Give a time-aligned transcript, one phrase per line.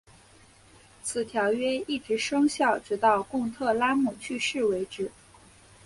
[1.03, 5.11] 此条约一直生效直到贡特拉姆去世为止。